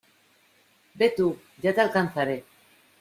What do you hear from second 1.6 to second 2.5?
Ya te alcanzaré.